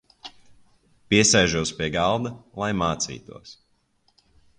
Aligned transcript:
Piesēžos 1.13 1.71
pie 1.81 1.89
galda, 1.97 2.31
lai 2.63 2.71
mācītos. 2.79 3.53